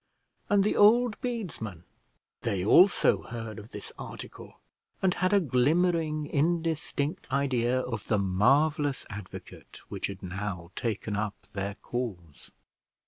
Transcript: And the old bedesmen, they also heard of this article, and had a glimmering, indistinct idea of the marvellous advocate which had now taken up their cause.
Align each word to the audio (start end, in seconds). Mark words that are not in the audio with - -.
And 0.49 0.63
the 0.63 0.75
old 0.75 1.21
bedesmen, 1.21 1.83
they 2.41 2.65
also 2.65 3.21
heard 3.21 3.59
of 3.59 3.69
this 3.69 3.91
article, 3.99 4.59
and 4.99 5.13
had 5.13 5.31
a 5.31 5.39
glimmering, 5.39 6.25
indistinct 6.25 7.31
idea 7.31 7.81
of 7.81 8.07
the 8.07 8.17
marvellous 8.17 9.05
advocate 9.11 9.81
which 9.89 10.07
had 10.07 10.23
now 10.23 10.71
taken 10.75 11.15
up 11.15 11.39
their 11.53 11.75
cause. 11.83 12.49